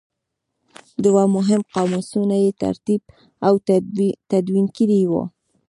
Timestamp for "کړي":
4.77-5.01